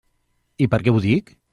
[0.67, 1.33] I per què ho dic?